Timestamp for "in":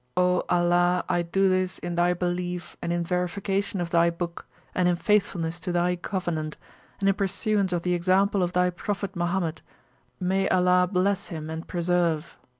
1.77-1.93, 2.91-3.03, 4.89-4.95, 7.07-7.13